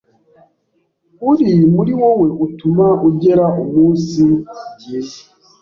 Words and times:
uri 1.31 1.51
muri 1.75 1.91
wowe 2.01 2.27
utuma 2.45 2.87
ugera 3.07 3.45
umunsi 3.63 4.21
byiza. 4.77 5.21